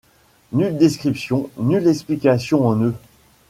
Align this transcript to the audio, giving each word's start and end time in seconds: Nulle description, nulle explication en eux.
Nulle 0.53 0.79
description, 0.79 1.51
nulle 1.59 1.85
explication 1.87 2.65
en 2.67 2.75
eux. 2.85 2.95